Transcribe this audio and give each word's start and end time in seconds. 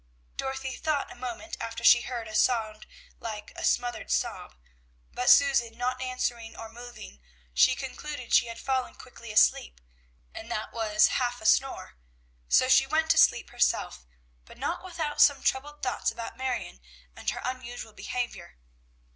Dorothy 0.35 0.75
thought 0.75 1.11
a 1.11 1.15
moment 1.15 1.57
after 1.59 1.83
she 1.83 2.01
heard 2.01 2.27
a 2.27 2.33
sound 2.33 2.87
like 3.19 3.53
a 3.55 3.63
smothered 3.63 4.09
sob, 4.09 4.55
but 5.13 5.29
Susan 5.29 5.77
not 5.77 6.01
answering 6.01 6.55
or 6.55 6.69
moving, 6.69 7.21
she 7.53 7.75
concluded 7.75 8.33
she 8.33 8.47
had 8.47 8.59
fallen 8.59 8.95
quickly 8.95 9.31
asleep, 9.31 9.79
and 10.33 10.49
that 10.51 10.73
was 10.73 11.07
a 11.07 11.11
half 11.11 11.45
snore; 11.45 11.97
so 12.49 12.67
she 12.67 12.87
went 12.87 13.11
to 13.11 13.17
sleep 13.19 13.51
herself, 13.51 14.07
but 14.43 14.57
not 14.57 14.83
without 14.83 15.21
some 15.21 15.43
troubled 15.43 15.83
thoughts 15.83 16.09
about 16.09 16.35
Marion 16.35 16.79
and 17.15 17.29
her 17.29 17.41
unusual 17.43 17.93
behavior. 17.93 18.57